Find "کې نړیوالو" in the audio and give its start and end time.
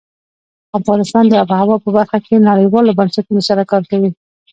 2.25-2.97